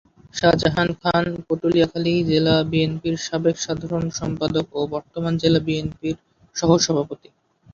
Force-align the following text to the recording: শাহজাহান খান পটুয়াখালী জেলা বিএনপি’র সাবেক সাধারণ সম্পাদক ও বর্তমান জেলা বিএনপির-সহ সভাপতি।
শাহজাহান 0.35 0.89
খান 1.01 1.25
পটুয়াখালী 1.47 2.13
জেলা 2.29 2.55
বিএনপি’র 2.71 3.15
সাবেক 3.25 3.55
সাধারণ 3.59 4.05
সম্পাদক 4.19 4.65
ও 4.73 4.81
বর্তমান 4.93 5.33
জেলা 5.41 5.59
বিএনপির-সহ 5.67 6.69
সভাপতি। 6.85 7.29